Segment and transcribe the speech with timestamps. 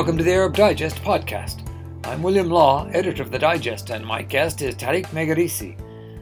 [0.00, 1.68] Welcome to the Arab Digest podcast.
[2.04, 5.78] I'm William Law, editor of the Digest, and my guest is Tariq Megerisi.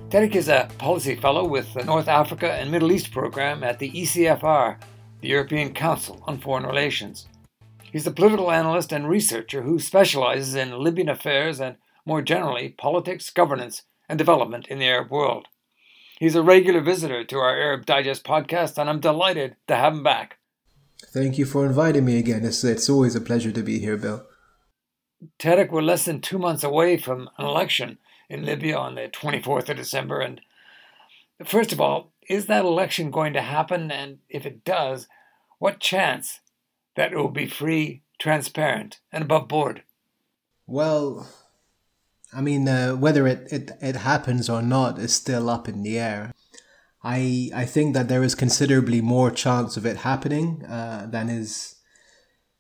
[0.09, 3.93] Tariq is a policy fellow with the North Africa and Middle East program at the
[3.93, 4.81] ECFR,
[5.21, 7.29] the European Council on Foreign Relations.
[7.93, 13.31] He's a political analyst and researcher who specializes in Libyan affairs and, more generally, politics,
[13.31, 15.47] governance, and development in the Arab world.
[16.19, 20.03] He's a regular visitor to our Arab Digest podcast, and I'm delighted to have him
[20.03, 20.38] back.
[21.07, 22.45] Thank you for inviting me again.
[22.45, 24.27] It's, it's always a pleasure to be here, Bill.
[25.39, 27.99] Tariq, we're less than two months away from an election
[28.29, 30.21] in Libya on the 24th of December.
[30.21, 30.41] And
[31.45, 33.91] first of all, is that election going to happen?
[33.91, 35.09] And if it does,
[35.59, 36.41] what chance
[36.95, 39.83] that it will be free, transparent, and above board?
[40.67, 41.29] Well,
[42.33, 45.99] I mean, uh, whether it, it, it happens or not is still up in the
[45.99, 46.35] air.
[47.09, 51.77] I I think that there is considerably more chance of it happening uh, than is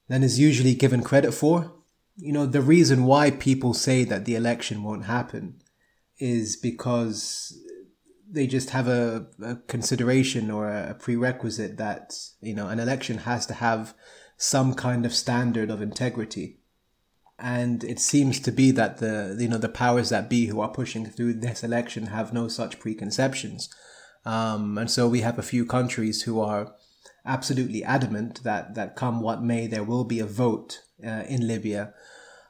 [0.08, 1.74] than is usually given credit for.
[2.16, 5.60] You know, the reason why people say that the election won't happen
[6.18, 7.56] is because
[8.30, 13.44] they just have a, a consideration or a prerequisite that you know an election has
[13.46, 13.94] to have
[14.38, 16.58] some kind of standard of integrity
[17.38, 20.76] and it seems to be that the you know the powers that be who are
[20.80, 23.68] pushing through this election have no such preconceptions
[24.24, 26.74] um, and so we have a few countries who are
[27.24, 31.92] absolutely adamant that, that come what may, there will be a vote uh, in Libya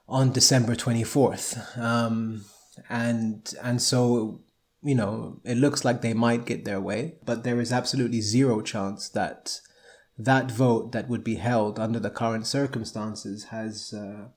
[0.09, 1.79] on December 24th.
[1.79, 2.45] Um,
[2.89, 4.41] and, and so,
[4.83, 8.61] you know, it looks like they might get their way, but there is absolutely zero
[8.61, 9.61] chance that
[10.17, 14.29] that vote that would be held under the current circumstances has, uh,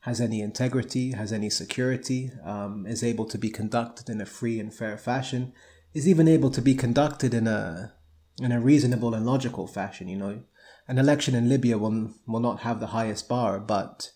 [0.00, 4.60] has any integrity, has any security, um, is able to be conducted in a free
[4.60, 5.52] and fair fashion,
[5.96, 7.94] is even able to be conducted in a
[8.38, 10.08] in a reasonable and logical fashion.
[10.08, 10.42] You know,
[10.86, 14.10] an election in Libya will will not have the highest bar, but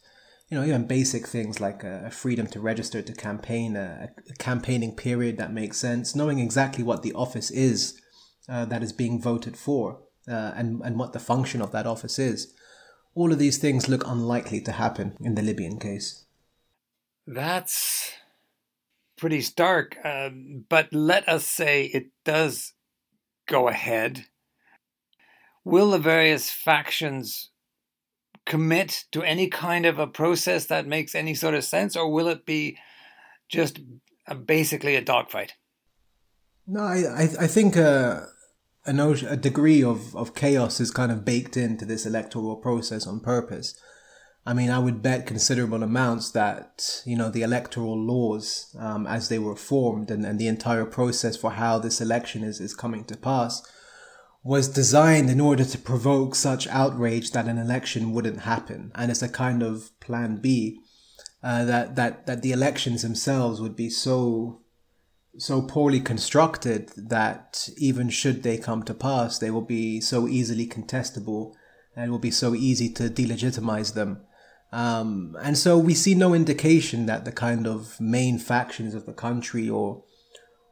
[0.50, 4.96] you know, even basic things like a, freedom to register to campaign, a, a, campaigning
[4.96, 8.02] period that makes sense, knowing exactly what the office is
[8.48, 12.18] uh, that is being voted for, uh, and and what the function of that office
[12.18, 12.52] is.
[13.14, 16.24] All of these things look unlikely to happen in the Libyan case.
[17.26, 18.12] That's
[19.20, 19.96] pretty stark.
[20.02, 20.30] Uh,
[20.68, 22.72] but let us say it does
[23.46, 24.24] go ahead.
[25.64, 27.50] Will the various factions
[28.46, 32.28] commit to any kind of a process that makes any sort of sense, or will
[32.28, 32.78] it be
[33.48, 33.78] just
[34.26, 35.52] a, basically a dogfight?
[36.66, 38.22] No, I, I, think uh,
[38.86, 43.06] a, notion, a degree of, of chaos is kind of baked into this electoral process
[43.06, 43.78] on purpose.
[44.46, 49.28] I mean, I would bet considerable amounts that, you know, the electoral laws, um, as
[49.28, 53.04] they were formed and, and the entire process for how this election is, is coming
[53.04, 53.62] to pass
[54.42, 58.90] was designed in order to provoke such outrage that an election wouldn't happen.
[58.94, 60.80] And it's a kind of plan B,
[61.42, 64.62] uh, that, that, that the elections themselves would be so,
[65.36, 70.66] so poorly constructed that even should they come to pass, they will be so easily
[70.66, 71.52] contestable
[71.94, 74.22] and it will be so easy to delegitimize them
[74.72, 79.12] um, and so we see no indication that the kind of main factions of the
[79.12, 80.04] country or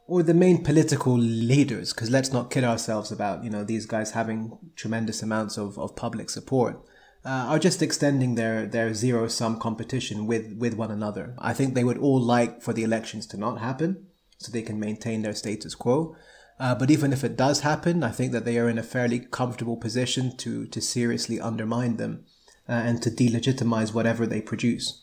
[0.09, 4.11] or the main political leaders, because let's not kid ourselves about, you know, these guys
[4.11, 6.81] having tremendous amounts of, of public support,
[7.23, 11.35] uh, are just extending their, their zero sum competition with, with one another.
[11.37, 14.07] I think they would all like for the elections to not happen
[14.39, 16.15] so they can maintain their status quo.
[16.59, 19.19] Uh, but even if it does happen, I think that they are in a fairly
[19.19, 22.25] comfortable position to, to seriously undermine them
[22.69, 25.01] uh, and to delegitimize whatever they produce.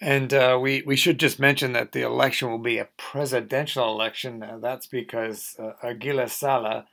[0.00, 4.42] And uh, we, we should just mention that the election will be a presidential election.
[4.42, 6.84] Uh, that's because uh, Aguila Saleh,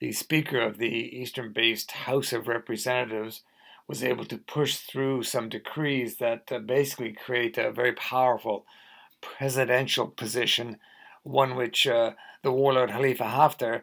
[0.00, 3.42] the Speaker of the Eastern based House of Representatives,
[3.86, 8.64] was able to push through some decrees that uh, basically create a very powerful
[9.20, 10.78] presidential position,
[11.24, 12.12] one which uh,
[12.42, 13.82] the warlord Khalifa Haftar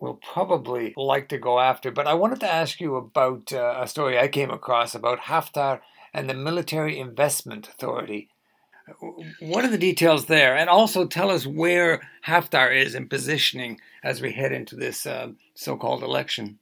[0.00, 1.90] will probably like to go after.
[1.90, 5.80] But I wanted to ask you about uh, a story I came across about Haftar
[6.14, 8.28] and the Military Investment Authority.
[9.40, 10.56] What are the details there?
[10.56, 15.32] And also tell us where Haftar is in positioning as we head into this uh,
[15.54, 16.58] so called election.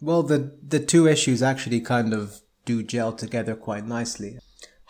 [0.00, 4.38] Well, the, the two issues actually kind of do gel together quite nicely.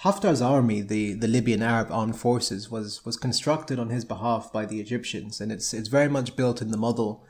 [0.05, 4.67] Haftar's army, the, the Libyan Arab Armed Forces, was, was constructed on his behalf by
[4.67, 7.25] the Egyptians, and it's, it's very much built in the model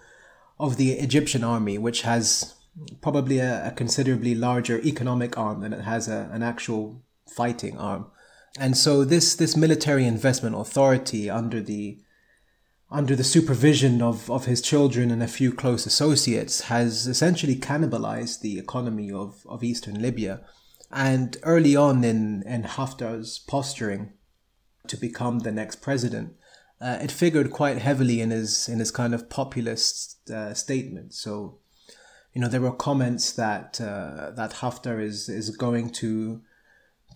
[0.59, 2.55] of the Egyptian army, which has
[3.00, 8.06] probably a, a considerably larger economic arm than it has a, an actual fighting arm.
[8.59, 12.00] And so this, this military investment authority under the
[12.91, 18.41] under the supervision of, of his children and a few close associates, has essentially cannibalized
[18.41, 20.43] the economy of, of eastern Libya.
[20.91, 24.13] And early on in, in Haftar's posturing
[24.87, 26.35] to become the next president,
[26.81, 31.15] uh, it figured quite heavily in his in his kind of populist uh, statement.
[31.15, 31.59] So,
[32.33, 36.43] you know, there were comments that uh, that Haftar is is going to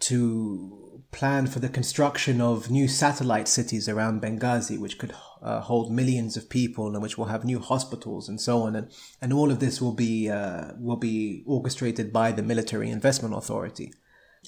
[0.01, 5.91] to plan for the construction of new satellite cities around Benghazi, which could uh, hold
[5.91, 8.77] millions of people and which will have new hospitals and so on.
[8.77, 13.35] And, and all of this will be, uh, will be orchestrated by the Military Investment
[13.35, 13.93] Authority.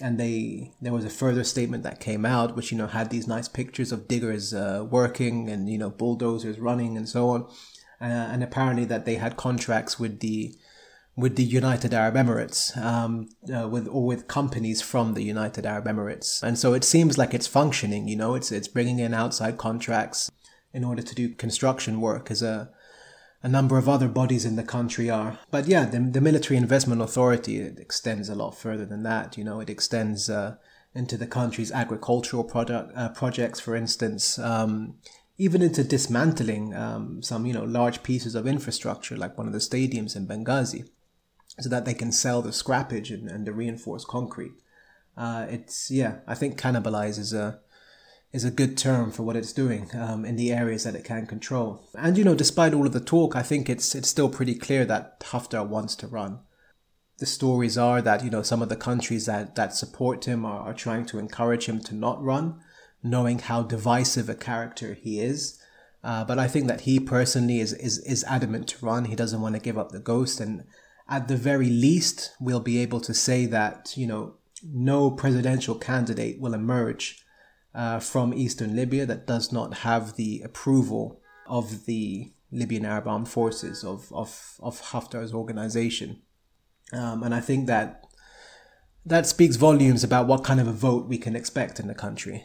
[0.03, 3.27] And they, there was a further statement that came out, which, you know, had these
[3.27, 7.43] nice pictures of diggers uh, working and, you know, bulldozers running and so on.
[8.01, 10.55] Uh, and apparently that they had contracts with the,
[11.21, 15.85] with the United Arab Emirates, um, uh, with or with companies from the United Arab
[15.85, 18.09] Emirates, and so it seems like it's functioning.
[18.09, 20.31] You know, it's it's bringing in outside contracts
[20.73, 22.71] in order to do construction work, as a
[23.43, 25.39] a number of other bodies in the country are.
[25.51, 29.37] But yeah, the, the Military Investment Authority it extends a lot further than that.
[29.39, 30.57] You know, it extends uh,
[30.95, 34.39] into the country's agricultural product uh, projects, for instance.
[34.39, 34.95] Um,
[35.39, 39.59] even into dismantling um, some, you know, large pieces of infrastructure, like one of the
[39.59, 40.85] stadiums in Benghazi
[41.59, 44.53] so that they can sell the scrappage and, and the reinforced concrete.
[45.17, 47.61] Uh, it's yeah, I think cannibalize is a
[48.33, 51.27] is a good term for what it's doing um, in the areas that it can
[51.27, 51.89] control.
[51.99, 54.85] And you know, despite all of the talk, I think it's it's still pretty clear
[54.85, 56.41] that Haftar wants to run.
[57.19, 60.61] The stories are that you know some of the countries that that support him are,
[60.61, 62.61] are trying to encourage him to not run,
[63.03, 65.59] knowing how divisive a character he is.
[66.03, 69.07] Uh, but I think that he personally is, is is adamant to run.
[69.07, 70.65] He doesn't want to give up the ghost, and
[71.11, 76.41] at the very least, we'll be able to say that, you know, no presidential candidate
[76.41, 77.25] will emerge
[77.75, 83.29] uh, from eastern Libya that does not have the approval of the Libyan Arab Armed
[83.29, 86.23] Forces, of, of, of Haftar's organization.
[86.93, 88.05] Um, and I think that
[89.05, 92.45] that speaks volumes about what kind of a vote we can expect in the country.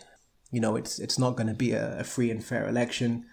[0.52, 3.26] You know, it's, it's not going to be a, a free and fair election.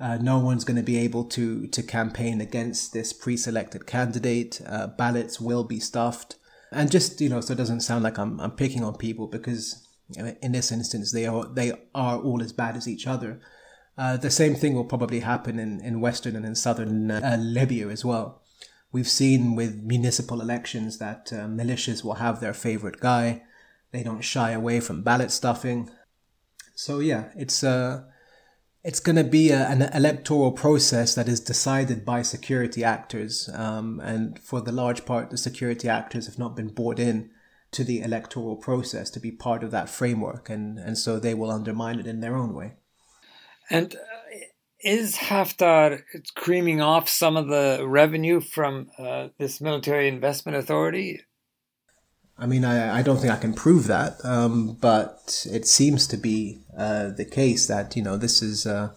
[0.00, 4.60] Uh, no one's going to be able to to campaign against this pre-selected candidate.
[4.66, 6.36] Uh, ballots will be stuffed,
[6.72, 9.86] and just you know, so it doesn't sound like I'm I'm picking on people because
[10.16, 13.40] in this instance they are they are all as bad as each other.
[13.98, 17.88] Uh, the same thing will probably happen in, in western and in southern uh, Libya
[17.88, 18.40] as well.
[18.92, 23.42] We've seen with municipal elections that uh, militias will have their favorite guy.
[23.92, 25.90] They don't shy away from ballot stuffing.
[26.74, 28.04] So yeah, it's uh
[28.82, 33.48] it's going to be a, an electoral process that is decided by security actors.
[33.52, 37.30] Um, and for the large part, the security actors have not been brought in
[37.72, 40.48] to the electoral process to be part of that framework.
[40.48, 42.74] And, and so they will undermine it in their own way.
[43.68, 43.98] And uh,
[44.82, 46.02] is Haftar
[46.34, 51.20] creaming off some of the revenue from uh, this military investment authority?
[52.40, 56.16] I mean, I, I don't think I can prove that, um, but it seems to
[56.16, 58.94] be uh, the case that, you know, this is a,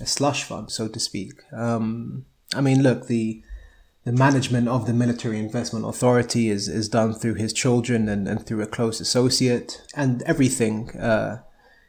[0.00, 1.34] a slush fund, so to speak.
[1.52, 3.42] Um, I mean, look, the
[4.04, 8.44] the management of the Military Investment Authority is, is done through his children and, and
[8.44, 11.40] through a close associate, and everything uh,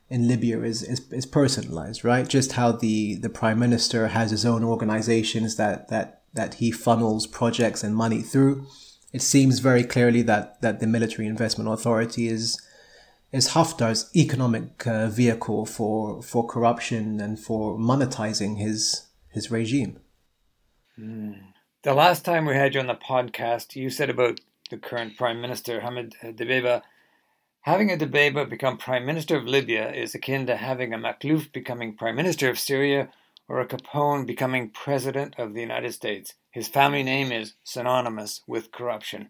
[0.10, 2.26] in Libya is, is, is personalized, right?
[2.26, 7.28] Just how the, the Prime Minister has his own organizations that, that, that he funnels
[7.28, 8.66] projects and money through
[9.16, 12.62] it seems very clearly that, that the Military Investment Authority is
[13.36, 20.00] is Haftar's economic uh, vehicle for for corruption and for monetizing his his regime.
[20.98, 21.52] Mm.
[21.84, 24.40] The last time we had you on the podcast, you said about
[24.72, 26.82] the current Prime Minister Hamid Dbeibeh,
[27.62, 31.98] having a Dbeibeh become Prime Minister of Libya is akin to having a Makhlouf becoming
[31.98, 33.10] Prime Minister of Syria
[33.50, 36.36] or a Capone becoming President of the United States.
[36.52, 39.28] His family name is synonymous with corruption.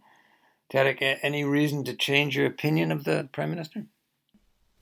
[0.71, 3.87] Tariq, any reason to change your opinion of the Prime Minister?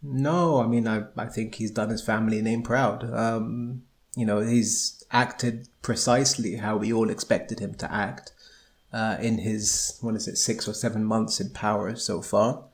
[0.03, 3.09] No, I mean, I, I think he's done his family name proud.
[3.11, 3.83] Um,
[4.15, 8.33] you know, he's acted precisely how we all expected him to act
[8.91, 12.65] uh, in his, what is it, six or seven months in power so far.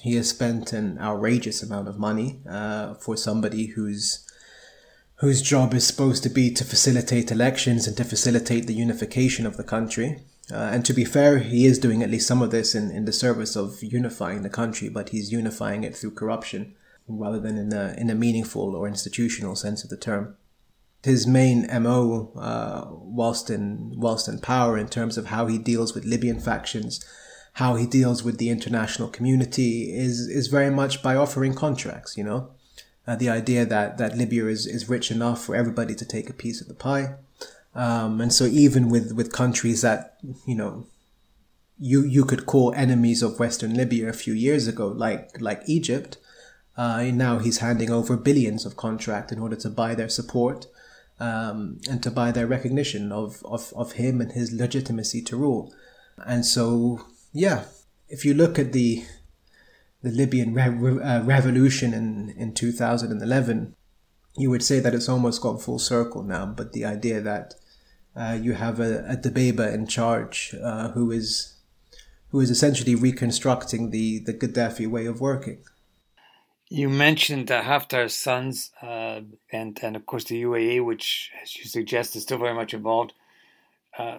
[0.00, 4.26] He has spent an outrageous amount of money uh, for somebody who's
[5.18, 9.56] whose job is supposed to be to facilitate elections and to facilitate the unification of
[9.56, 10.18] the country.
[10.52, 13.06] Uh, and to be fair, he is doing at least some of this in, in
[13.06, 16.74] the service of unifying the country, but he's unifying it through corruption
[17.08, 20.36] rather than in a, in a meaningful or institutional sense of the term.
[21.02, 25.94] His main MO, uh, whilst in whilst in power, in terms of how he deals
[25.94, 27.04] with Libyan factions,
[27.54, 32.16] how he deals with the international community, is is very much by offering contracts.
[32.16, 32.50] You know,
[33.06, 36.32] Uh, the idea that, that Libya is, is rich enough for everybody to take a
[36.32, 37.16] piece of the pie.
[37.74, 40.16] Um, and so even with, with countries that,
[40.46, 40.86] you know,
[41.78, 46.18] you, you could call enemies of Western Libya a few years ago, like, like Egypt,
[46.76, 50.66] uh, now he's handing over billions of contract in order to buy their support
[51.18, 55.74] um, and to buy their recognition of, of, of him and his legitimacy to rule.
[56.24, 57.00] And so,
[57.32, 57.64] yeah,
[58.08, 59.04] if you look at the
[60.04, 63.74] the Libyan re- uh, revolution in, in 2011,
[64.36, 66.44] you would say that it's almost gone full circle now.
[66.44, 67.54] But the idea that
[68.16, 71.54] uh, you have a, a Dbeibeh in charge uh, who is
[72.28, 75.58] who is essentially reconstructing the, the Gaddafi way of working.
[76.68, 79.20] You mentioned uh, Haftar's sons, uh,
[79.52, 83.12] and and of course the UAE, which, as you suggest, is still very much involved.
[83.96, 84.18] Uh,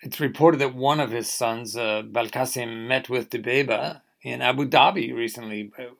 [0.00, 5.14] it's reported that one of his sons, uh, Belkacem, met with Dbeibeh in Abu Dhabi
[5.14, 5.72] recently.
[5.78, 5.94] Uh,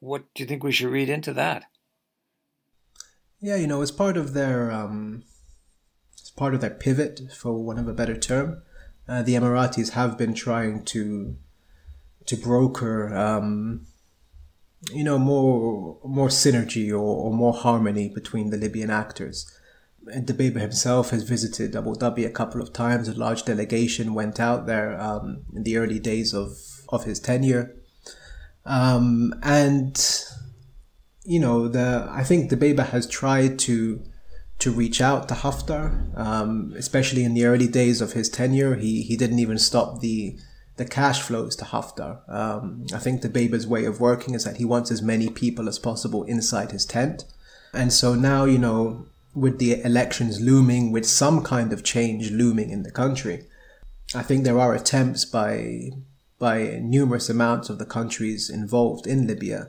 [0.00, 1.64] what do you think we should read into that?
[3.40, 5.24] Yeah, you know, as part of their um,
[6.36, 8.62] part of their pivot, for one of a better term,
[9.08, 11.36] uh, the Emiratis have been trying to
[12.26, 13.86] to broker, um,
[14.92, 19.50] you know, more more synergy or, or more harmony between the Libyan actors.
[20.06, 23.08] Dbeibeh himself has visited Abu Dhabi a couple of times.
[23.08, 26.56] A large delegation went out there um, in the early days of,
[26.90, 27.74] of his tenure.
[28.64, 29.96] Um, and,
[31.24, 34.02] you know, the I think Dbeibeh has tried to
[34.58, 38.76] to reach out to Haftar, um, especially in the early days of his tenure.
[38.76, 40.38] He, he didn't even stop the
[40.76, 42.20] the cash flows to Haftar.
[42.28, 45.78] Um, I think Dbeibeh's way of working is that he wants as many people as
[45.78, 47.24] possible inside his tent.
[47.72, 52.68] And so now, you know, with the elections looming, with some kind of change looming
[52.68, 53.46] in the country,
[54.14, 55.92] I think there are attempts by
[56.38, 59.68] by numerous amounts of the countries involved in Libya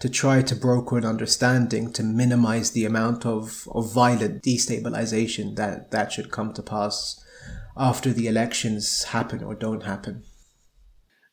[0.00, 5.90] to try to broker an understanding to minimize the amount of, of violent destabilization that,
[5.90, 7.22] that should come to pass
[7.76, 10.22] after the elections happen or don't happen.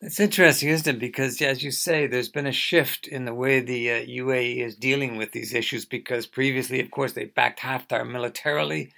[0.01, 0.99] It's interesting, isn't it?
[0.99, 4.75] Because, as you say, there's been a shift in the way the uh, UAE is
[4.75, 5.85] dealing with these issues.
[5.85, 8.91] Because previously, of course, they backed Haftar militarily.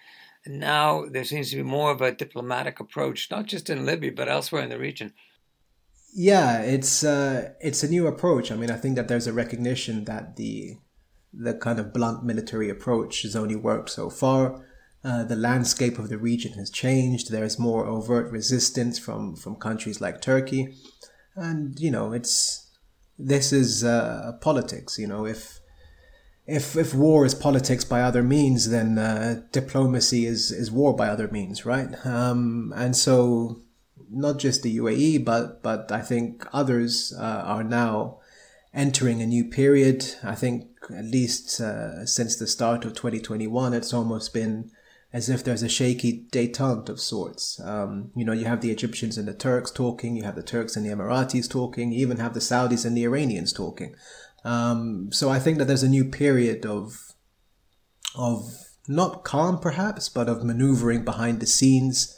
[0.45, 4.13] And now there seems to be more of a diplomatic approach, not just in Libya,
[4.15, 5.13] but elsewhere in the region.
[6.17, 8.51] Yeah, it's uh, it's a new approach.
[8.51, 10.77] I mean, I think that there's a recognition that the
[11.33, 14.65] the kind of blunt military approach has only worked so far.
[15.03, 17.29] Uh, the landscape of the region has changed.
[17.29, 20.73] There's more overt resistance from from countries like Turkey
[21.35, 22.71] and you know it's
[23.17, 24.97] this is uh, politics.
[24.97, 25.59] You know if
[26.47, 31.07] if if war is politics by other means, then uh, diplomacy is is war by
[31.07, 31.89] other means, right?
[32.05, 33.61] Um, and so
[34.09, 38.19] not just the UAE, but but I think others uh, are now
[38.73, 40.05] entering a new period.
[40.23, 44.71] I think at least uh, since the start of 2021, it's almost been
[45.13, 47.59] as if there's a shaky detente of sorts.
[47.61, 50.75] Um, you know, you have the Egyptians and the Turks talking, you have the Turks
[50.75, 53.95] and the Emiratis talking, you even have the Saudis and the Iranians talking.
[54.43, 57.13] Um, so I think that there's a new period of
[58.17, 58.53] of
[58.87, 62.17] not calm perhaps, but of maneuvering behind the scenes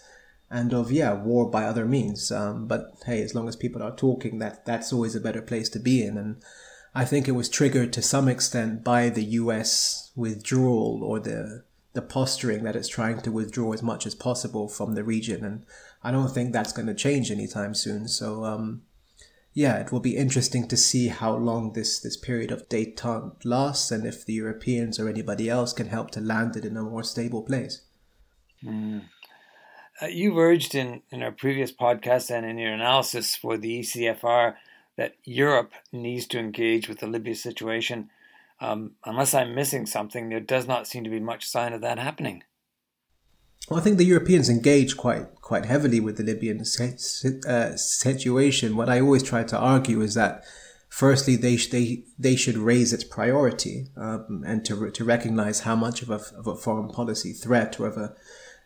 [0.50, 2.32] and of yeah war by other means.
[2.32, 5.70] Um, but hey, as long as people are talking, that that's always a better place
[5.70, 6.18] to be in.
[6.18, 6.42] And
[6.96, 10.12] I think it was triggered to some extent by the U.S.
[10.16, 11.64] withdrawal or the
[11.98, 15.44] the posturing that it's trying to withdraw as much as possible from the region.
[15.44, 15.66] And
[16.04, 18.08] I don't think that's going to change anytime soon.
[18.08, 18.84] So, um,
[19.56, 23.90] yeah, it will be interesting to see how long this, this period of detente lasts
[23.90, 27.02] and if the Europeans or anybody else can help to land it in a more
[27.02, 27.82] stable place.
[28.64, 29.06] Mm.
[30.02, 34.56] Uh, you've urged in, in our previous podcast and in your analysis for the ECFR
[34.96, 38.10] that Europe needs to engage with the Libya situation
[38.60, 42.00] um, unless I'm missing something, there does not seem to be much sign of that
[42.00, 42.44] happening.
[43.70, 48.78] Well, I think the Europeans engage quite quite heavily with the Libyan uh, situation.
[48.78, 50.44] What I always try to argue is that,
[50.88, 55.76] firstly, they sh- they they should raise its priority um, and to to recognize how
[55.76, 58.16] much of a of a foreign policy threat or of a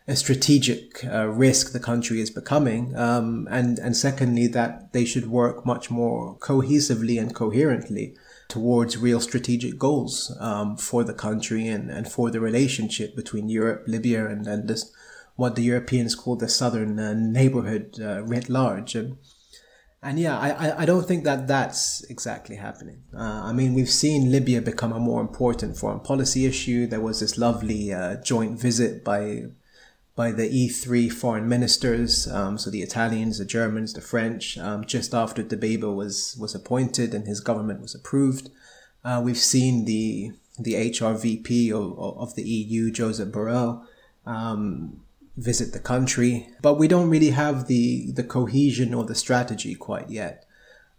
[0.08, 5.28] a strategic uh, risk the country is becoming, um, and and secondly that they should
[5.28, 8.16] work much more cohesively and coherently
[8.52, 13.84] towards real strategic goals um, for the country and, and for the relationship between Europe,
[13.86, 14.92] Libya, and, and this,
[15.36, 18.94] what the Europeans call the southern uh, neighborhood uh, writ large.
[18.94, 19.16] And,
[20.02, 23.04] and yeah, I, I don't think that that's exactly happening.
[23.16, 26.86] Uh, I mean, we've seen Libya become a more important foreign policy issue.
[26.86, 29.44] There was this lovely uh, joint visit by
[30.14, 35.14] by the E3 foreign ministers, um, so the Italians, the Germans, the French, um, just
[35.14, 38.50] after Dbeibeh was was appointed and his government was approved.
[39.04, 43.86] Uh, we've seen the the HRVP of, of the EU, Josep Borrell,
[44.26, 45.00] um,
[45.36, 50.10] visit the country, but we don't really have the the cohesion or the strategy quite
[50.10, 50.44] yet.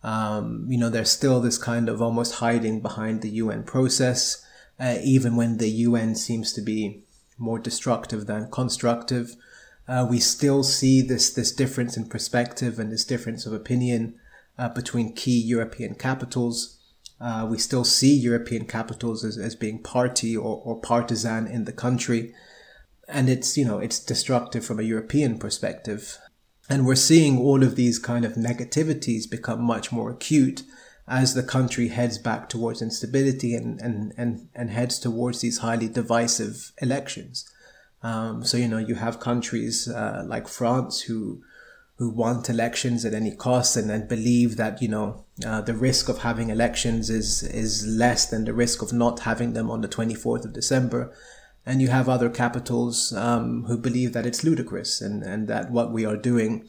[0.01, 4.43] Um, you know, there's still this kind of almost hiding behind the UN process,
[4.79, 7.02] uh, even when the UN seems to be
[7.37, 9.35] more destructive than constructive.
[9.87, 14.15] Uh, we still see this this difference in perspective and this difference of opinion
[14.57, 16.79] uh, between key European capitals.
[17.19, 21.71] Uh, we still see European capitals as, as being party or, or partisan in the
[21.71, 22.33] country.
[23.07, 26.17] And it's, you know, it's destructive from a European perspective.
[26.69, 30.63] And we're seeing all of these kind of negativities become much more acute
[31.07, 35.89] as the country heads back towards instability and, and, and, and heads towards these highly
[35.89, 37.49] divisive elections.
[38.01, 41.41] Um, so, you know, you have countries uh, like France who
[41.97, 46.09] who want elections at any cost and, and believe that, you know, uh, the risk
[46.09, 49.87] of having elections is, is less than the risk of not having them on the
[49.87, 51.13] 24th of December.
[51.65, 55.91] And you have other capitals um, who believe that it's ludicrous and, and that what
[55.91, 56.67] we are doing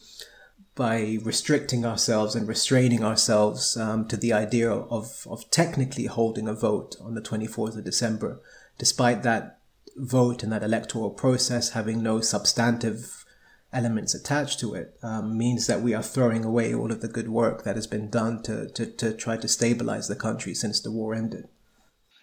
[0.75, 6.53] by restricting ourselves and restraining ourselves um, to the idea of, of technically holding a
[6.53, 8.41] vote on the 24th of December,
[8.77, 9.59] despite that
[9.95, 13.23] vote and that electoral process having no substantive
[13.71, 17.29] elements attached to it, um, means that we are throwing away all of the good
[17.29, 20.91] work that has been done to, to, to try to stabilize the country since the
[20.91, 21.47] war ended.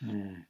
[0.04, 0.40] Hmm.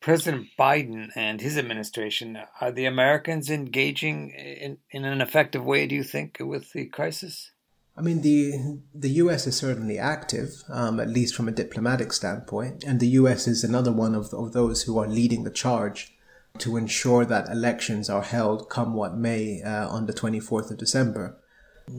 [0.00, 5.94] President Biden and his administration, are the Americans engaging in, in an effective way, do
[5.94, 7.50] you think, with the crisis?
[7.96, 9.46] I mean, the the U.S.
[9.46, 13.46] is certainly active, um, at least from a diplomatic standpoint, and the U.S.
[13.46, 16.14] is another one of, of those who are leading the charge
[16.58, 21.36] to ensure that elections are held, come what may, uh, on the 24th of December.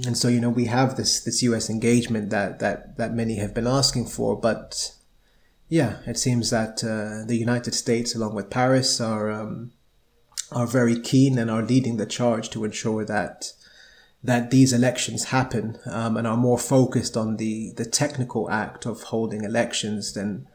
[0.06, 1.70] And so, you know, we have this this U.S.
[1.70, 4.94] engagement that that that many have been asking for, but
[5.72, 9.72] yeah, it seems that uh, the United States, along with Paris, are um,
[10.52, 13.54] are very keen and are leading the charge to ensure that
[14.22, 19.04] that these elections happen um, and are more focused on the the technical act of
[19.04, 20.46] holding elections than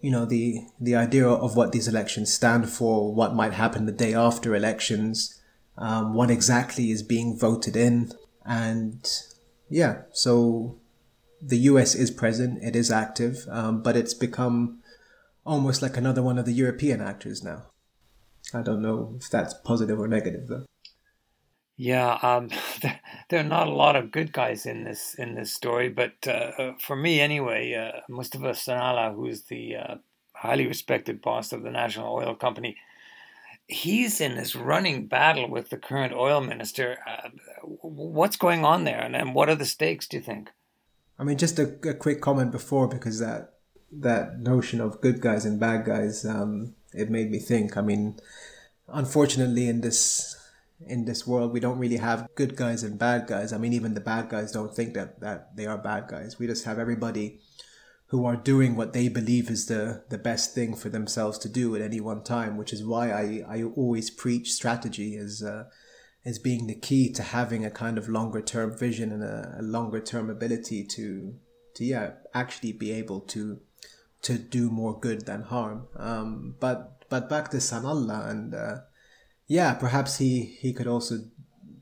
[0.00, 3.90] you know the the idea of what these elections stand for, what might happen the
[3.90, 5.42] day after elections,
[5.76, 8.12] um, what exactly is being voted in,
[8.46, 9.10] and
[9.68, 10.78] yeah, so
[11.42, 14.80] the US is present, it is active, um, but it's become
[15.44, 17.64] almost like another one of the European actors now.
[18.54, 20.64] I don't know if that's positive or negative though.
[21.76, 22.50] Yeah, um,
[23.30, 26.52] there, are not a lot of good guys in this in this story, but uh,
[26.58, 29.94] uh for me anyway, uh, Mustafa Sanalla, who's the uh,
[30.34, 32.76] highly respected boss of the National Oil Company,
[33.66, 36.98] he's in this running battle with the current oil minister.
[37.06, 37.30] Uh,
[37.80, 40.06] what's going on there, and, and what are the stakes?
[40.06, 40.50] Do you think?
[41.18, 43.54] I mean, just a, a, quick comment before because that
[43.92, 47.76] that notion of good guys and bad guys, um, it made me think.
[47.76, 48.18] I mean,
[48.88, 50.36] unfortunately, in this
[50.86, 53.52] in this world, we don't really have good guys and bad guys.
[53.52, 56.38] I mean, even the bad guys don't think that that they are bad guys.
[56.38, 57.40] We just have everybody
[58.06, 61.76] who are doing what they believe is the the best thing for themselves to do
[61.76, 65.42] at any one time, which is why I I always preach strategy as.
[65.42, 65.64] Uh,
[66.24, 69.62] as being the key to having a kind of longer term vision and a, a
[69.62, 71.34] longer term ability to
[71.74, 73.60] to yeah actually be able to
[74.22, 75.88] to do more good than harm.
[75.96, 78.76] Um, but but back to Sanalla and uh,
[79.46, 81.18] yeah, perhaps he he could also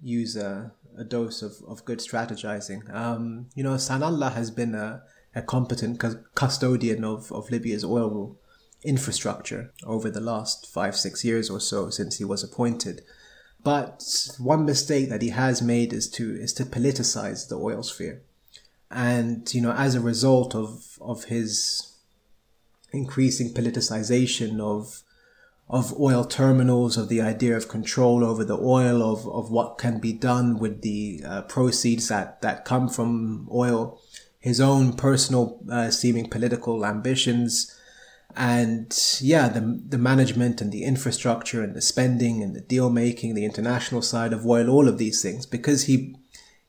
[0.02, 2.92] use a, a dose of, of good strategizing.
[2.92, 5.02] Um, you know, Sanalla has been a,
[5.34, 8.38] a competent cu- custodian of, of Libya's oil
[8.82, 13.02] infrastructure over the last five six years or so since he was appointed.
[13.62, 18.22] But one mistake that he has made is to is to politicize the oil sphere,
[18.90, 21.92] and you know as a result of of his
[22.92, 25.02] increasing politicization of
[25.70, 30.00] of oil terminals, of the idea of control over the oil, of, of what can
[30.00, 34.00] be done with the uh, proceeds that, that come from oil,
[34.40, 37.79] his own personal uh, seeming political ambitions,
[38.36, 43.34] and yeah, the, the management and the infrastructure and the spending and the deal making,
[43.34, 46.16] the international side of oil, all of these things, because he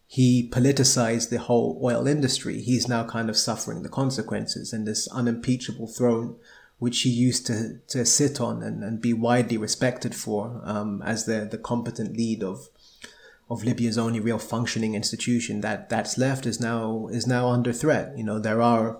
[0.08, 5.08] he politicized the whole oil industry, he's now kind of suffering the consequences and this
[5.08, 6.36] unimpeachable throne
[6.80, 11.26] which he used to, to sit on and, and be widely respected for um, as
[11.26, 12.70] the, the competent lead of
[13.52, 18.18] of Libya's only real functioning institution that that's left is now is now under threat.
[18.18, 19.00] You know, there are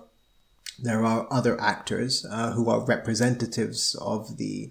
[0.82, 4.70] there are other actors uh, who are representatives of the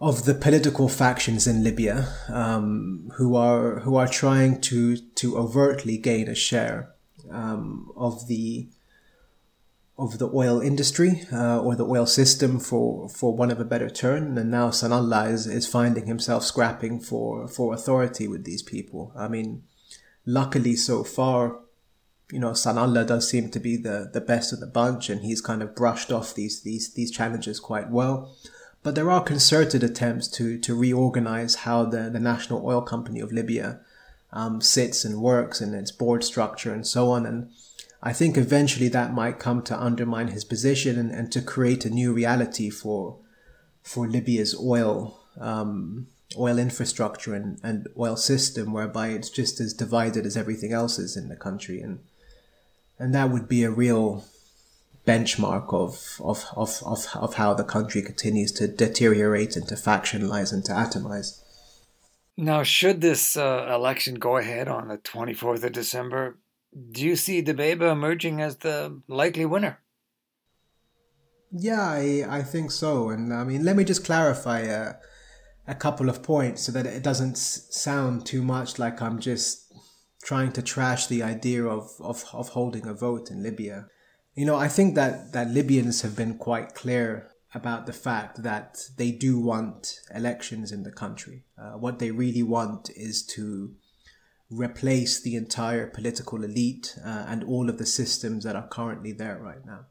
[0.00, 5.98] of the political factions in Libya um, who are who are trying to to overtly
[5.98, 6.90] gain a share
[7.30, 8.68] um, of the
[9.98, 13.90] of the oil industry uh, or the oil system for, for one of a better
[13.90, 19.12] turn And now Sanalla is, is finding himself scrapping for, for authority with these people.
[19.14, 19.62] I mean,
[20.24, 21.58] luckily so far,
[22.30, 25.40] you know, Sanalla does seem to be the, the best of the bunch and he's
[25.40, 28.34] kind of brushed off these, these, these challenges quite well.
[28.82, 33.32] But there are concerted attempts to, to reorganize how the, the National Oil Company of
[33.32, 33.80] Libya
[34.32, 37.26] um, sits and works and its board structure and so on.
[37.26, 37.50] And
[38.02, 41.90] I think eventually that might come to undermine his position and, and to create a
[41.90, 43.18] new reality for
[43.82, 46.06] for Libya's oil um,
[46.38, 51.16] oil infrastructure and, and oil system, whereby it's just as divided as everything else is
[51.16, 52.00] in the country, and
[53.02, 54.24] and that would be a real
[55.04, 60.52] benchmark of of, of, of, of how the country continues to deteriorate and to factionalize
[60.52, 61.40] and to atomize.
[62.36, 66.38] Now, should this uh, election go ahead on the 24th of December,
[66.92, 69.80] do you see Dbeibeh emerging as the likely winner?
[71.50, 73.10] Yeah, I, I think so.
[73.10, 74.94] And I mean, let me just clarify a,
[75.66, 79.71] a couple of points so that it doesn't sound too much like I'm just
[80.22, 83.86] trying to trash the idea of, of, of holding a vote in Libya.
[84.34, 88.78] You know, I think that, that Libyans have been quite clear about the fact that
[88.96, 91.44] they do want elections in the country.
[91.58, 93.74] Uh, what they really want is to
[94.50, 99.38] replace the entire political elite uh, and all of the systems that are currently there
[99.38, 99.86] right now.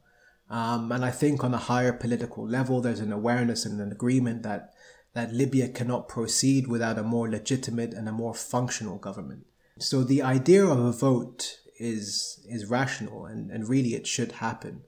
[0.50, 4.42] Um, and I think on a higher political level, there's an awareness and an agreement
[4.42, 4.72] that
[5.14, 9.44] that Libya cannot proceed without a more legitimate and a more functional government.
[9.78, 14.82] So the idea of a vote is is rational and, and really it should happen.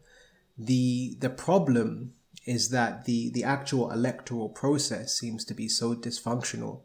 [0.57, 2.15] The the problem
[2.47, 6.83] is that the, the actual electoral process seems to be so dysfunctional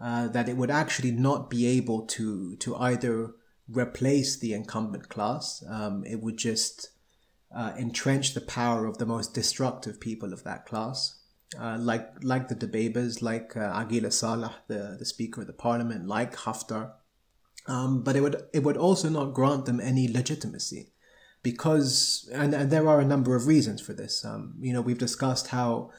[0.00, 3.34] uh, that it would actually not be able to to either
[3.68, 5.62] replace the incumbent class.
[5.68, 6.90] Um, it would just
[7.54, 11.20] uh, entrench the power of the most destructive people of that class,
[11.58, 16.06] uh, like like the Dbeibehs, like uh, Aguila Saleh, the, the Speaker of the Parliament,
[16.06, 16.92] like Haftar.
[17.66, 20.92] Um, but it would it would also not grant them any legitimacy
[21.42, 24.24] because and, and there are a number of reasons for this.
[24.24, 25.90] Um, you know, we've discussed how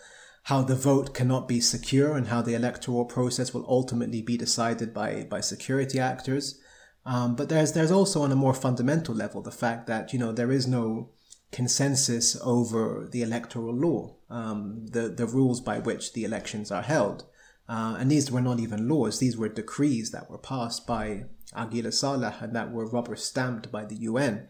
[0.45, 4.93] how the vote cannot be secure and how the electoral process will ultimately be decided
[4.93, 6.59] by, by security actors.
[7.03, 10.31] Um, but there's there's also on a more fundamental level the fact that you know
[10.31, 11.09] there is no
[11.51, 17.25] consensus over the electoral law, um, the the rules by which the elections are held,
[17.69, 21.25] uh, and these were not even laws; these were decrees that were passed by
[21.55, 24.47] Aguila Saleh and that were rubber stamped by the UN.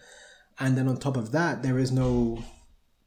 [0.59, 2.43] And then on top of that, there is no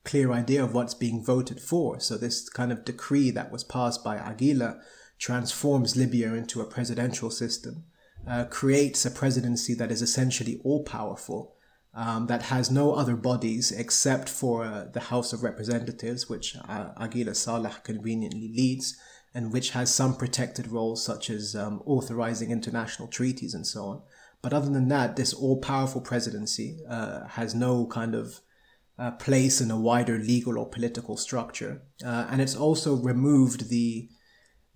[0.05, 2.01] clear idea of what's being voted for.
[2.01, 4.81] So this kind of decree that was passed by Aguila
[5.19, 7.85] transforms Libya into a presidential system,
[8.27, 11.57] uh, creates a presidency that is essentially all powerful,
[11.95, 16.91] um, that has no other bodies except for uh, the House of Representatives, which uh,
[16.97, 18.97] Aguila Saleh conveniently leads,
[19.35, 24.03] and which has some protected roles such as um, authorizing international treaties and so on.
[24.43, 28.41] But other than that, this all powerful presidency uh, has no kind of
[28.99, 31.83] uh, place in a wider legal or political structure.
[32.05, 34.09] Uh, and it's also removed the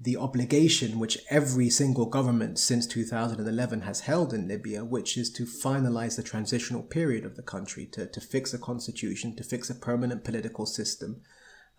[0.03, 5.45] the obligation which every single government since 2011 has held in Libya, which is to
[5.45, 9.75] finalize the transitional period of the country, to, to fix a constitution, to fix a
[9.77, 11.21] permanent political system,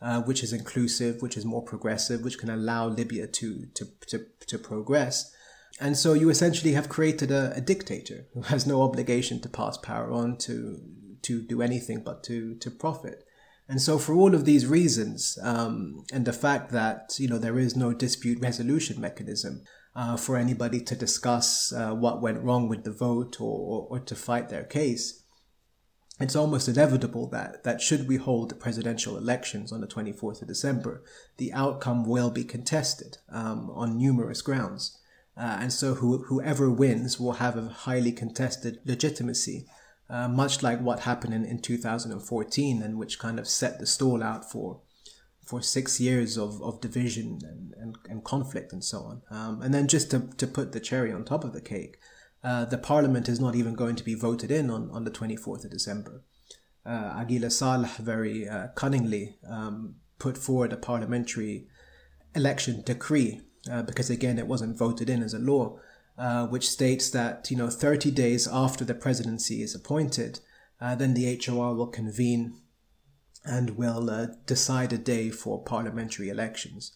[0.01, 4.25] uh, which is inclusive, which is more progressive, which can allow Libya to, to, to,
[4.47, 5.31] to progress.
[5.79, 9.77] And so you essentially have created a, a dictator who has no obligation to pass
[9.77, 10.81] power on to
[11.23, 13.23] to do anything but to to profit.
[13.67, 17.57] And so, for all of these reasons, um, and the fact that you know there
[17.57, 19.63] is no dispute resolution mechanism
[19.95, 23.99] uh, for anybody to discuss uh, what went wrong with the vote or, or, or,
[23.99, 25.22] to fight their case,
[26.23, 31.03] it's almost inevitable that that should we hold presidential elections on the 24th of December,
[31.37, 34.99] the outcome will be contested um, on numerous grounds.
[35.35, 39.65] Uh, and so, who, whoever wins will have a highly contested legitimacy
[40.09, 44.21] uh, much like what happened in, in 2014 and which kind of set the stall
[44.21, 44.81] out for
[45.43, 49.21] for six years of, of division and, and, and conflict and so on.
[49.29, 51.97] Um, and then just to, to put the cherry on top of the cake,
[52.43, 55.63] uh, the parliament is not even going to be voted in on, on the 24th
[55.63, 56.21] of December.
[56.85, 61.67] Uh, Aguila Saleh very uh, cunningly um, put forward a parliamentary
[62.35, 65.79] election decree uh, because, again, it wasn't voted in as a law
[66.17, 70.39] uh, which states that you know 30 days after the presidency is appointed,
[70.79, 72.55] uh, then the HOR will convene
[73.45, 76.95] and will decide a day for parliamentary elections.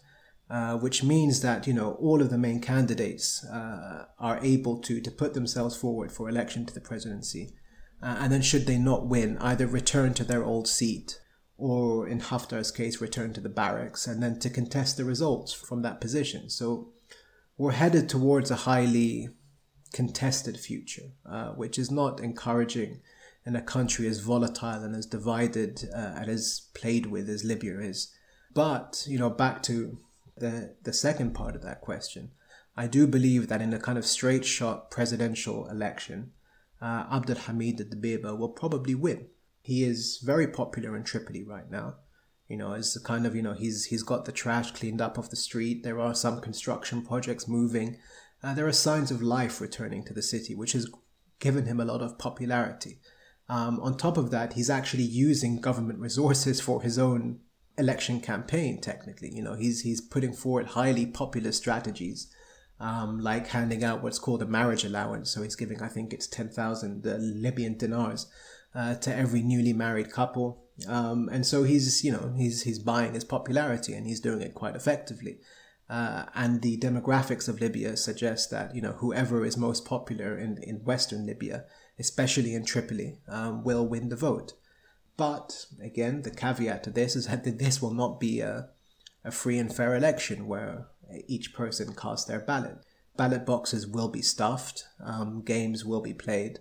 [0.49, 5.01] Uh, which means that you know all of the main candidates uh, are able to
[5.01, 7.51] to put themselves forward for election to the presidency
[8.01, 11.19] uh, and then should they not win, either return to their old seat
[11.57, 15.81] or, in Haftar's case, return to the barracks, and then to contest the results from
[15.81, 16.51] that position.
[16.51, 16.89] So
[17.57, 19.29] we're headed towards a highly
[19.91, 23.01] contested future, uh, which is not encouraging
[23.43, 27.79] in a country as volatile and as divided uh, and as played with as Libya
[27.79, 28.13] is.
[28.53, 29.97] But, you know, back to
[30.39, 32.31] the, the second part of that question,
[32.75, 36.31] I do believe that in a kind of straight shot presidential election,
[36.81, 39.27] uh, Abdul Hamid Dbeiba will probably win.
[39.61, 41.95] He is very popular in Tripoli right now.
[42.47, 45.17] You know, as a kind of, you know, he's he's got the trash cleaned up
[45.17, 45.83] off the street.
[45.83, 47.97] There are some construction projects moving.
[48.41, 50.89] Uh, there are signs of life returning to the city, which has
[51.39, 52.99] given him a lot of popularity.
[53.49, 57.39] Um, on top of that, he's actually using government resources for his own
[57.77, 58.81] election campaign.
[58.81, 62.27] Technically, you know, he's he's putting forward highly popular strategies,
[62.79, 65.31] um, like handing out what's called a marriage allowance.
[65.31, 68.27] So he's giving, I think it's ten thousand uh, Libyan dinars
[68.75, 70.63] uh, to every newly married couple.
[70.87, 74.53] Um, and so he's, you know, he's he's buying his popularity, and he's doing it
[74.53, 75.39] quite effectively.
[75.89, 80.57] Uh, and the demographics of Libya suggest that you know whoever is most popular in,
[80.61, 81.63] in Western Libya,
[81.97, 84.53] especially in Tripoli, um, will win the vote.
[85.17, 88.69] But again, the caveat to this is that this will not be a,
[89.25, 90.87] a free and fair election where
[91.27, 92.77] each person casts their ballot.
[93.17, 96.59] Ballot boxes will be stuffed, um, games will be played,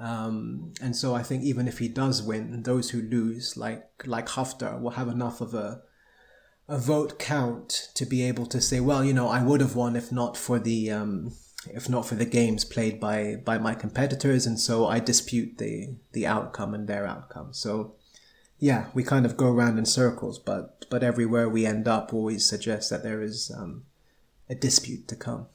[0.00, 4.28] um, and so I think even if he does win, those who lose, like like
[4.28, 5.82] Haftar, will have enough of a
[6.66, 9.96] a vote count to be able to say, well, you know, I would have won
[9.96, 11.32] if not for the um,
[11.66, 15.96] if not for the games played by by my competitors, and so I dispute the
[16.12, 17.52] the outcome and their outcome.
[17.52, 17.96] So
[18.58, 22.46] yeah, we kind of go around in circles, but but everywhere we end up always
[22.46, 23.84] suggests that there is um,
[24.48, 25.46] a dispute to come.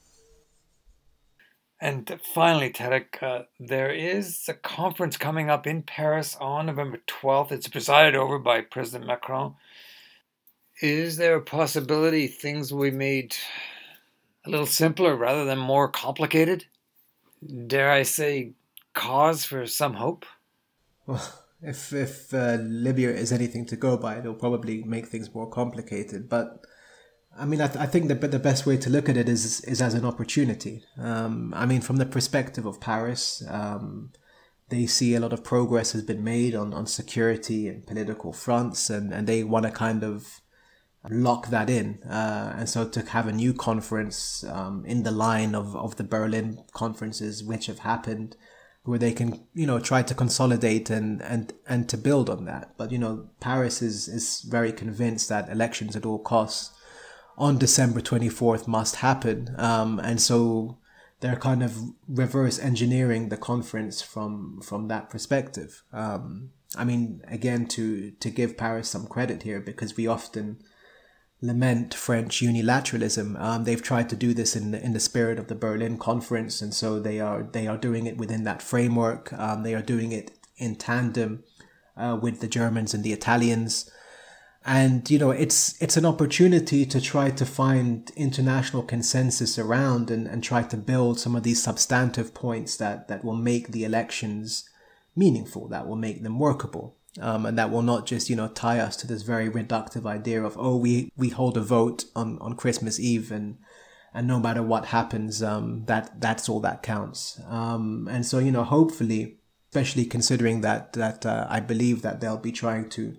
[1.82, 7.52] And finally, Tariq, uh, there is a conference coming up in Paris on November 12th.
[7.52, 9.56] It's presided over by President Macron.
[10.82, 13.36] Is there a possibility things will be made
[14.46, 16.66] a little simpler rather than more complicated?
[17.68, 18.54] Dare I say,
[18.94, 20.26] cause for some hope?
[21.06, 21.22] Well,
[21.62, 26.30] if if uh, Libya is anything to go by, it'll probably make things more complicated.
[26.30, 26.66] But
[27.38, 29.62] I mean, I, th- I think the the best way to look at it is
[29.62, 30.84] is as an opportunity.
[30.98, 34.12] Um, I mean, from the perspective of Paris, um,
[34.70, 38.90] they see a lot of progress has been made on, on security and political fronts,
[38.90, 40.42] and, and they want to kind of
[41.10, 42.02] lock that in.
[42.04, 46.04] Uh, and so to have a new conference um, in the line of, of the
[46.04, 48.36] Berlin conferences which have happened,
[48.84, 52.74] where they can, you know, try to consolidate and, and, and to build on that.
[52.78, 56.72] But, you know, Paris is, is very convinced that elections at all costs
[57.38, 59.54] on December 24th must happen.
[59.58, 60.78] Um, and so
[61.20, 65.84] they're kind of reverse engineering the conference from, from that perspective.
[65.91, 70.62] Um, I mean, again, to, to give Paris some credit here, because we often,
[71.46, 73.40] lament French unilateralism.
[73.40, 76.62] Um, they've tried to do this in the, in the spirit of the Berlin Conference,
[76.62, 79.32] and so they are they are doing it within that framework.
[79.34, 81.44] Um, they are doing it in tandem
[81.98, 83.90] uh, with the Germans and the Italians,
[84.66, 90.28] and you know it's it's an opportunity to try to find international consensus around and,
[90.28, 94.70] and try to build some of these substantive points that that will make the elections
[95.16, 98.80] meaningful, that will make them workable um, and that will not just you know tie
[98.80, 102.56] us to this very reductive idea of oh we we hold a vote on on
[102.56, 103.58] Christmas Eve and
[104.13, 107.39] and no matter what happens um, that that's all that counts.
[107.47, 112.38] Um, and so you know hopefully especially considering that that uh, I believe that they'll
[112.38, 113.15] be trying to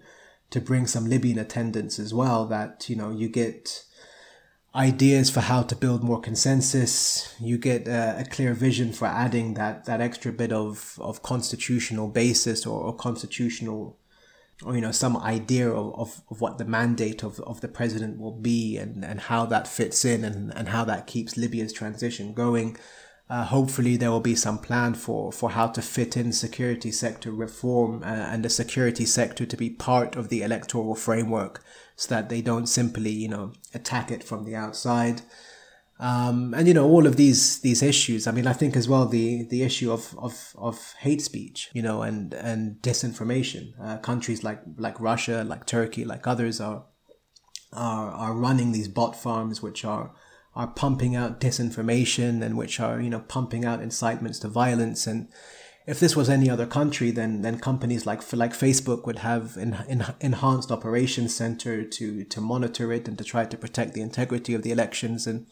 [0.50, 3.84] to bring some Libyan attendance as well that you know you get
[4.76, 7.34] ideas for how to build more consensus.
[7.40, 12.08] You get a, a, clear vision for adding that, that extra bit of, of constitutional
[12.08, 13.98] basis or, or constitutional,
[14.62, 18.18] or, you know, some idea of, of, of, what the mandate of, of the president
[18.18, 22.34] will be and, and how that fits in and, and how that keeps Libya's transition
[22.34, 22.76] going.
[23.28, 27.32] Uh, hopefully there will be some plan for, for how to fit in security sector
[27.32, 31.64] reform uh, and the security sector to be part of the electoral framework
[31.96, 35.22] so that they don't simply, you know, attack it from the outside.
[35.98, 38.26] Um, and you know all of these these issues.
[38.26, 41.80] I mean, I think as well the the issue of of, of hate speech, you
[41.80, 43.72] know, and and disinformation.
[43.82, 46.84] Uh, countries like like Russia, like Turkey, like others are
[47.72, 50.12] are are running these bot farms, which are
[50.54, 55.28] are pumping out disinformation and which are you know pumping out incitements to violence and
[55.86, 59.74] if this was any other country, then then companies like like Facebook would have an,
[59.88, 64.52] an enhanced operations center to to monitor it and to try to protect the integrity
[64.52, 65.26] of the elections.
[65.28, 65.46] And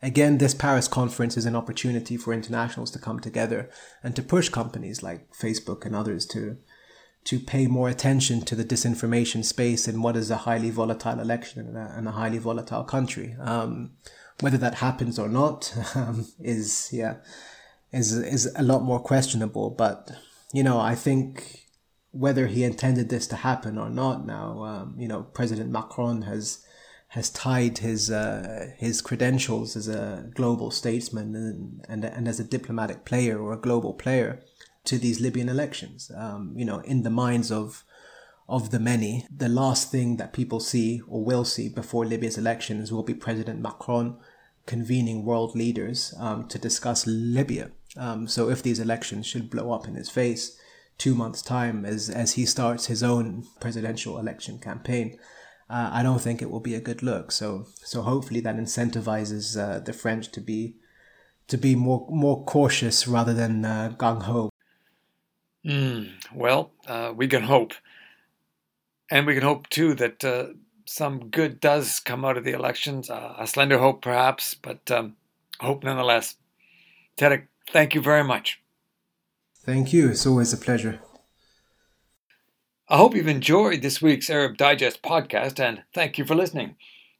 [0.00, 3.68] again, this Paris conference is an opportunity for internationals to come together
[4.02, 6.58] and to push companies like Facebook and others to
[7.24, 11.66] to pay more attention to the disinformation space in what is a highly volatile election
[11.66, 13.34] in a, in a highly volatile country.
[13.40, 13.90] Um,
[14.38, 17.16] whether that happens or not um, is yeah
[17.92, 19.70] is is a lot more questionable.
[19.70, 20.10] But
[20.52, 21.66] you know, I think
[22.12, 26.64] whether he intended this to happen or not, now um, you know, President Macron has
[27.08, 32.44] has tied his uh, his credentials as a global statesman and, and and as a
[32.44, 34.40] diplomatic player or a global player
[34.84, 36.10] to these Libyan elections.
[36.16, 37.84] Um, you know, in the minds of
[38.48, 42.92] of the many, the last thing that people see or will see before Libya's elections
[42.92, 44.16] will be President Macron
[44.66, 47.70] convening world leaders um, to discuss Libya.
[47.96, 50.58] Um, so if these elections should blow up in his face
[50.98, 55.18] two months' time as, as he starts his own presidential election campaign,
[55.68, 57.30] uh, I don't think it will be a good look.
[57.30, 60.76] So so hopefully that incentivizes uh, the French to be
[61.46, 64.50] to be more more cautious rather than uh, gung ho.
[65.64, 67.74] Mm, well, uh, we can hope,
[69.10, 70.46] and we can hope too that uh,
[70.86, 73.08] some good does come out of the elections.
[73.08, 75.16] Uh, a slender hope, perhaps, but um,
[75.60, 76.36] hope nonetheless.
[77.16, 78.60] Tariq, Thank you very much.
[79.64, 80.10] Thank you.
[80.10, 81.00] It's always a pleasure.
[82.88, 86.74] I hope you've enjoyed this week's Arab Digest podcast and thank you for listening.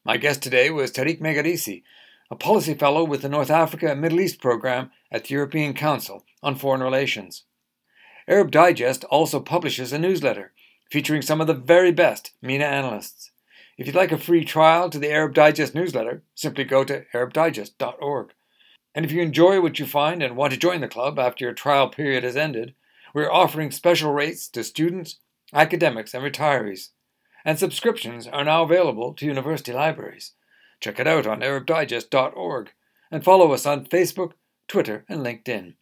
[0.04, 1.84] My guest today was Tariq Megerisi,
[2.30, 6.24] a policy fellow with the North Africa and Middle East program at the European Council
[6.42, 7.44] on Foreign Relations.
[8.26, 10.52] Arab Digest also publishes a newsletter
[10.90, 13.30] featuring some of the very best MENA analysts.
[13.78, 18.32] If you'd like a free trial to the Arab Digest newsletter, simply go to arabdigest.org.
[18.94, 21.54] And if you enjoy what you find and want to join the club after your
[21.54, 22.74] trial period has ended,
[23.14, 25.18] we're offering special rates to students,
[25.52, 26.88] academics, and retirees.
[27.44, 30.32] And subscriptions are now available to university libraries.
[30.80, 32.70] Check it out on ArabDigest.org
[33.10, 34.32] and follow us on Facebook,
[34.68, 35.74] Twitter, and LinkedIn.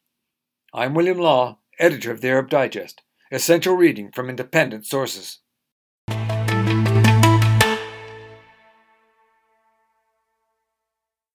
[0.73, 5.41] I'm William Law, editor of the Arab Digest, essential reading from independent sources.